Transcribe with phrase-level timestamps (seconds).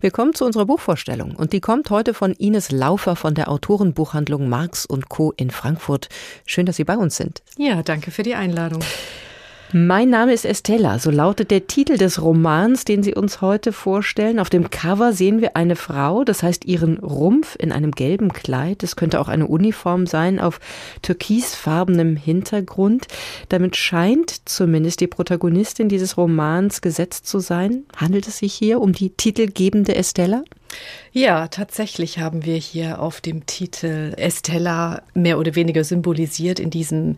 [0.00, 4.48] Wir kommen zu unserer Buchvorstellung und die kommt heute von Ines Laufer von der Autorenbuchhandlung
[4.48, 5.32] Marx und Co.
[5.36, 6.08] in Frankfurt.
[6.46, 7.42] Schön, dass Sie bei uns sind.
[7.56, 8.80] Ja, danke für die Einladung.
[9.74, 14.38] Mein Name ist Estella, so lautet der Titel des Romans, den Sie uns heute vorstellen.
[14.38, 18.82] Auf dem Cover sehen wir eine Frau, das heißt ihren Rumpf in einem gelben Kleid.
[18.82, 20.58] Es könnte auch eine Uniform sein, auf
[21.02, 23.08] türkisfarbenem Hintergrund.
[23.50, 27.84] Damit scheint zumindest die Protagonistin dieses Romans gesetzt zu sein.
[27.94, 30.44] Handelt es sich hier um die titelgebende Estella?
[31.12, 37.16] Ja, tatsächlich haben wir hier auf dem Titel Estella mehr oder weniger symbolisiert in diesem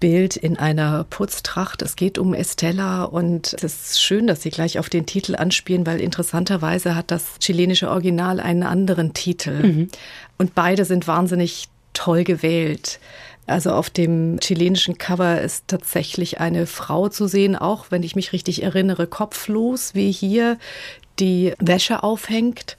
[0.00, 1.80] Bild in einer Putztracht.
[1.82, 5.86] Es geht um Estella und es ist schön, dass Sie gleich auf den Titel anspielen,
[5.86, 9.66] weil interessanterweise hat das chilenische Original einen anderen Titel.
[9.66, 9.88] Mhm.
[10.36, 13.00] Und beide sind wahnsinnig toll gewählt.
[13.46, 18.32] Also auf dem chilenischen Cover ist tatsächlich eine Frau zu sehen, auch wenn ich mich
[18.32, 20.58] richtig erinnere, kopflos, wie hier
[21.18, 22.76] die Wäsche aufhängt.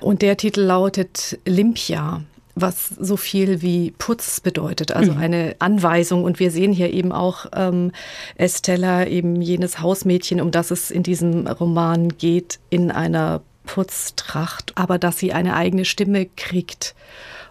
[0.00, 2.22] Und der Titel lautet Limpia
[2.54, 5.18] was so viel wie Putz bedeutet, also mhm.
[5.18, 6.24] eine Anweisung.
[6.24, 7.92] Und wir sehen hier eben auch ähm,
[8.36, 14.98] Estella, eben jenes Hausmädchen, um das es in diesem Roman geht, in einer Putztracht, aber
[14.98, 16.94] dass sie eine eigene Stimme kriegt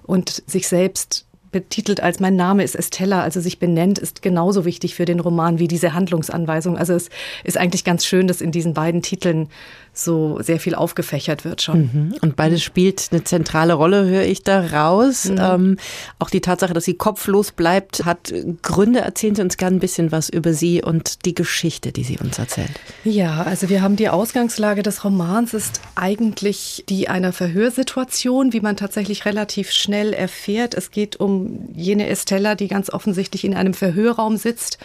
[0.04, 4.96] und sich selbst betitelt als mein Name ist Estella, also sich benennt, ist genauso wichtig
[4.96, 6.78] für den Roman wie diese Handlungsanweisung.
[6.78, 7.10] Also es
[7.44, 9.50] ist eigentlich ganz schön, dass in diesen beiden Titeln
[9.94, 11.82] so sehr viel aufgefächert wird schon.
[11.82, 12.16] Mhm.
[12.22, 15.26] Und beides spielt eine zentrale Rolle, höre ich da raus.
[15.26, 15.38] Mhm.
[15.40, 15.78] Ähm,
[16.18, 19.02] auch die Tatsache, dass sie kopflos bleibt, hat Gründe.
[19.02, 22.40] Erzählen Sie uns gerne ein bisschen was über sie und die Geschichte, die sie uns
[22.40, 22.72] erzählt.
[23.04, 28.78] Ja, also wir haben die Ausgangslage des Romans ist eigentlich die einer Verhörsituation, wie man
[28.78, 30.74] tatsächlich relativ schnell erfährt.
[30.74, 31.41] Es geht um
[31.74, 34.78] jene Estella, die ganz offensichtlich in einem Verhörraum sitzt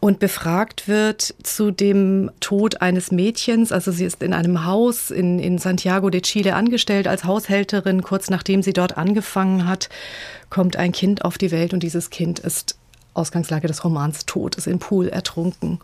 [0.00, 3.70] und befragt wird zu dem Tod eines Mädchens.
[3.70, 8.02] Also sie ist in einem Haus in, in Santiago de Chile angestellt als Haushälterin.
[8.02, 9.90] Kurz nachdem sie dort angefangen hat,
[10.48, 12.76] kommt ein Kind auf die Welt und dieses Kind ist
[13.12, 15.80] Ausgangslage des Romans tot, ist im Pool ertrunken.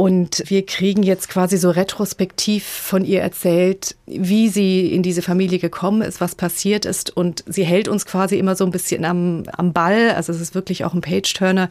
[0.00, 5.58] Und wir kriegen jetzt quasi so retrospektiv von ihr erzählt, wie sie in diese Familie
[5.58, 7.16] gekommen ist, was passiert ist.
[7.16, 10.12] Und sie hält uns quasi immer so ein bisschen am, am Ball.
[10.12, 11.68] Also es ist wirklich auch ein Page-Turner,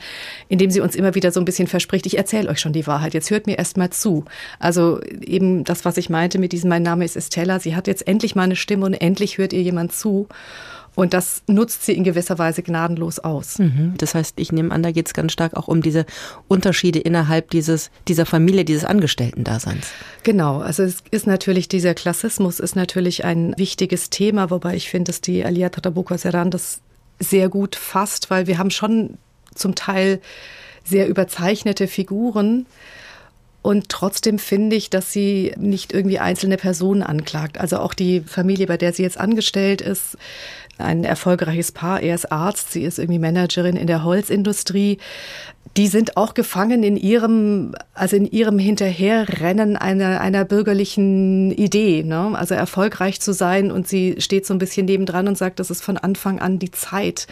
[0.49, 2.85] in dem sie uns immer wieder so ein bisschen verspricht, ich erzähle euch schon die
[2.85, 3.13] Wahrheit.
[3.13, 4.25] Jetzt hört mir erst mal zu.
[4.59, 7.61] Also eben das, was ich meinte mit diesem, mein Name ist Estella.
[7.61, 10.27] Sie hat jetzt endlich mal eine Stimme und endlich hört ihr jemand zu.
[10.97, 13.59] Und das nutzt sie in gewisser Weise gnadenlos aus.
[13.59, 13.93] Mhm.
[13.99, 16.07] Das heißt, ich nehme an, da geht es ganz stark auch um diese
[16.47, 19.89] Unterschiede innerhalb dieses, dieser Familie, dieses Angestellten-Daseins.
[20.23, 25.09] Genau, also es ist natürlich, dieser Klassismus ist natürlich ein wichtiges Thema, wobei ich finde,
[25.09, 26.81] dass die Alia Trabuco Serran das
[27.19, 29.19] sehr gut fasst, weil wir haben schon
[29.53, 30.19] zum Teil
[30.83, 32.65] sehr überzeichnete Figuren.
[33.61, 37.59] Und trotzdem finde ich, dass sie nicht irgendwie einzelne Personen anklagt.
[37.59, 40.17] Also auch die Familie, bei der sie jetzt angestellt ist,
[40.77, 42.01] ein erfolgreiches Paar.
[42.01, 44.97] Er ist Arzt, sie ist irgendwie Managerin in der Holzindustrie.
[45.75, 52.31] Die sind auch gefangen in ihrem, also in ihrem Hinterherrennen einer, einer bürgerlichen Idee, ne?
[52.33, 53.71] also erfolgreich zu sein.
[53.71, 56.71] Und sie steht so ein bisschen nebendran und sagt, das ist von Anfang an die
[56.71, 57.27] Zeit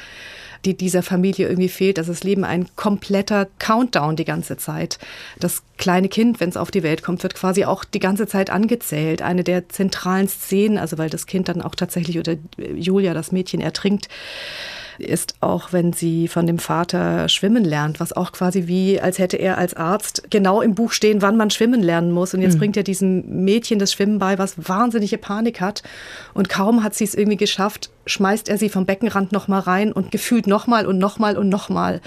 [0.66, 1.98] die dieser Familie irgendwie fehlt.
[1.98, 4.98] Das Leben ein kompletter Countdown die ganze Zeit.
[5.40, 8.50] Das kleine Kind, wenn es auf die Welt kommt, wird quasi auch die ganze Zeit
[8.50, 9.22] angezählt.
[9.22, 13.62] Eine der zentralen Szenen, also weil das Kind dann auch tatsächlich oder Julia, das Mädchen,
[13.62, 14.08] ertrinkt
[15.00, 19.38] ist auch, wenn sie von dem Vater schwimmen lernt, was auch quasi wie, als hätte
[19.38, 22.34] er als Arzt genau im Buch stehen, wann man schwimmen lernen muss.
[22.34, 22.60] Und jetzt mhm.
[22.60, 25.84] bringt er diesem Mädchen das Schwimmen bei, was wahnsinnige Panik hat.
[26.34, 30.12] Und kaum hat sie es irgendwie geschafft, schmeißt er sie vom Beckenrand nochmal rein und
[30.12, 32.02] gefühlt nochmal und nochmal und nochmal,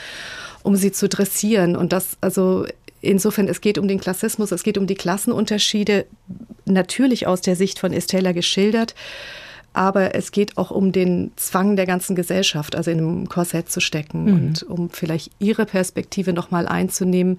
[0.62, 1.76] um sie zu dressieren.
[1.76, 2.66] Und das, also
[3.00, 6.06] insofern, es geht um den Klassismus, es geht um die Klassenunterschiede,
[6.64, 8.94] natürlich aus der Sicht von Estella geschildert
[9.78, 13.80] aber es geht auch um den Zwang der ganzen Gesellschaft, also in einem Korsett zu
[13.80, 14.32] stecken mhm.
[14.32, 17.38] und um vielleicht ihre Perspektive nochmal einzunehmen.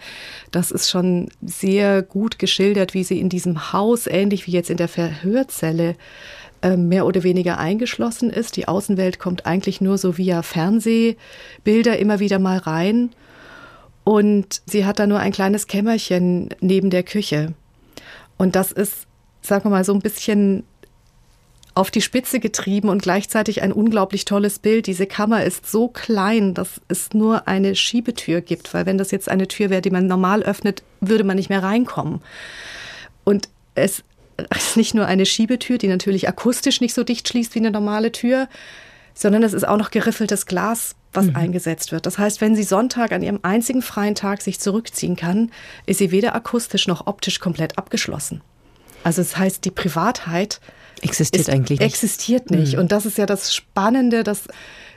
[0.52, 4.78] Das ist schon sehr gut geschildert, wie sie in diesem Haus, ähnlich wie jetzt in
[4.78, 5.96] der Verhörzelle,
[6.62, 8.56] ähm, mehr oder weniger eingeschlossen ist.
[8.56, 13.10] Die Außenwelt kommt eigentlich nur so via Fernsehbilder immer wieder mal rein.
[14.10, 17.54] Und sie hat da nur ein kleines Kämmerchen neben der Küche.
[18.38, 19.06] Und das ist,
[19.44, 20.64] sagen wir mal, so ein bisschen
[21.76, 24.88] auf die Spitze getrieben und gleichzeitig ein unglaublich tolles Bild.
[24.88, 29.30] Diese Kammer ist so klein, dass es nur eine Schiebetür gibt, weil wenn das jetzt
[29.30, 32.22] eine Tür wäre, die man normal öffnet, würde man nicht mehr reinkommen.
[33.26, 34.04] Und es
[34.58, 38.12] ist nicht nur eine Schiebetür, die natürlich akustisch nicht so dicht schließt wie eine normale
[38.12, 38.50] Tür,
[39.14, 41.36] sondern es ist auch noch geriffeltes Glas, was mhm.
[41.36, 42.06] eingesetzt wird.
[42.06, 45.52] Das heißt, wenn sie Sonntag an ihrem einzigen freien Tag sich zurückziehen kann,
[45.86, 48.42] ist sie weder akustisch noch optisch komplett abgeschlossen.
[49.04, 50.60] Also es das heißt, die Privatheit
[51.02, 51.88] existiert ist, eigentlich nicht.
[51.88, 52.74] Existiert nicht.
[52.74, 52.80] Mhm.
[52.80, 54.44] Und das ist ja das Spannende, dass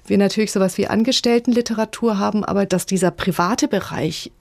[0.07, 4.33] wir natürlich sowas wie Angestelltenliteratur haben, aber dass dieser private Bereich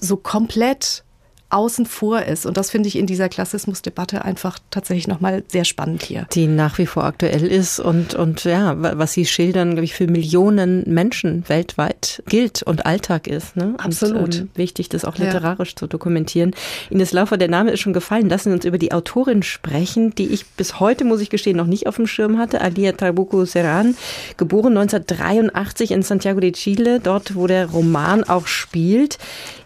[0.00, 1.04] so komplett
[1.52, 2.46] außen vor ist.
[2.46, 6.26] Und das finde ich in dieser Klassismusdebatte einfach tatsächlich nochmal sehr spannend hier.
[6.32, 10.06] Die nach wie vor aktuell ist und, und ja, was Sie schildern, glaube ich, für
[10.06, 13.56] Millionen Menschen weltweit gilt und Alltag ist.
[13.56, 13.74] Ne?
[13.78, 14.22] Absolut.
[14.22, 15.76] Und, ähm, wichtig, das auch literarisch ja.
[15.76, 16.54] zu dokumentieren.
[16.90, 18.28] Ines Laufer, der Name ist schon gefallen.
[18.28, 21.66] Lassen Sie uns über die Autorin sprechen, die ich bis heute, muss ich gestehen, noch
[21.66, 22.60] nicht auf dem Schirm hatte.
[22.60, 23.96] Alia Trabuco Serran,
[24.36, 29.18] geboren 1983 in Santiago de Chile, dort, wo der Roman auch spielt.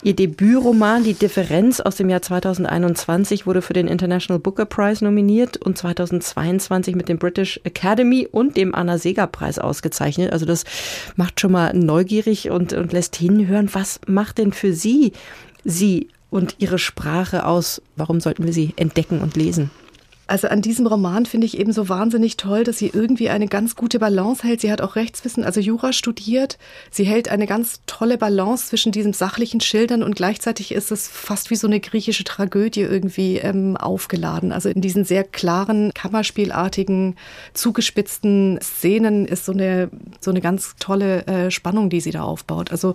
[0.02, 5.56] Ihr Debütroman Die Differenz aus dem Jahr 2021 wurde für den International Booker Prize nominiert
[5.58, 10.32] und 2022 mit dem British Academy und dem Anna Seger Preis ausgezeichnet.
[10.32, 10.64] Also das
[11.16, 15.12] macht schon mal neugierig und, und lässt hinhören, was macht denn für Sie
[15.64, 17.82] Sie und Ihre Sprache aus?
[17.96, 19.70] Warum sollten wir sie entdecken und lesen?
[20.28, 23.76] Also an diesem Roman finde ich eben so wahnsinnig toll, dass sie irgendwie eine ganz
[23.76, 24.60] gute Balance hält.
[24.60, 26.58] Sie hat auch Rechtswissen, also Jura studiert.
[26.90, 31.50] Sie hält eine ganz tolle Balance zwischen diesem sachlichen Schildern und gleichzeitig ist es fast
[31.50, 34.50] wie so eine griechische Tragödie irgendwie ähm, aufgeladen.
[34.50, 37.14] Also in diesen sehr klaren, kammerspielartigen,
[37.54, 39.90] zugespitzten Szenen ist so eine,
[40.20, 42.72] so eine ganz tolle äh, Spannung, die sie da aufbaut.
[42.72, 42.94] Also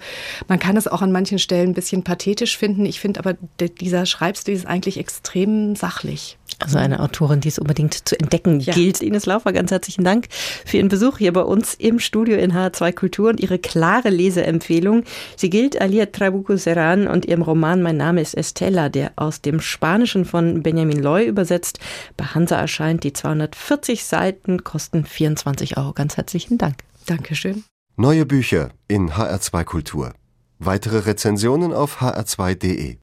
[0.50, 2.86] man kann es auch an manchen Stellen ein bisschen pathetisch finden.
[2.86, 3.36] Ich finde aber,
[3.80, 6.38] dieser Schreibstil ist eigentlich extrem sachlich.
[6.60, 8.74] Also eine Autorin, die es unbedingt zu entdecken ja.
[8.74, 9.02] gilt.
[9.02, 10.28] Ines Laufer, ganz herzlichen Dank
[10.66, 15.04] für Ihren Besuch hier bei uns im Studio in H2 Kultur und Ihre klare Leseempfehlung.
[15.36, 19.62] Sie gilt Alia Trabuco Serran und ihrem Roman Mein Name ist Estella, der aus dem
[19.62, 21.80] Spanischen von Benjamin Loy übersetzt
[22.18, 23.04] bei Hansa erscheint.
[23.04, 25.94] Die 240 Seiten kosten 24 Euro.
[25.94, 26.78] Ganz herzlichen Dank.
[27.06, 27.64] Dankeschön.
[27.98, 30.14] Neue Bücher in HR2 Kultur.
[30.58, 32.98] Weitere Rezensionen auf hr2.de.